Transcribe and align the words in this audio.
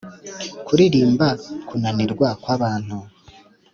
kuririmba 0.65 1.27
kunanirwa 1.67 2.27
kwabantu 2.43 2.97